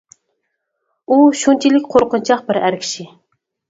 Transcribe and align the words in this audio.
ئۇ 1.13 1.19
شۇنچىلىك 1.43 1.87
قورقۇنچاق 1.95 2.45
بىر 2.53 2.65
ئەر 2.67 2.85
كىشى. 2.85 3.11